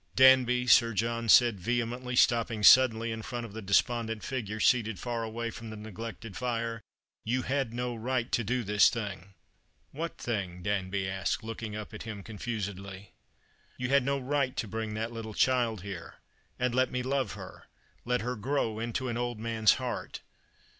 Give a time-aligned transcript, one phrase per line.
[0.15, 5.21] "Danby," Sir John said vehemently, stopping suddenly in front of the despondent figure seated far
[5.23, 6.81] away from the neglected fire,"
[7.23, 9.35] you had no right to do this thing.""
[9.91, 13.11] What thing?" Danby asked, looking up at him confusedly."
[13.77, 16.15] You had no right to bring that little child here—
[16.59, 17.05] and 228 The Christmas Hirelings.
[17.05, 17.31] let me love
[17.63, 17.67] her—
[18.11, 20.21] let her grow into an old man's heart.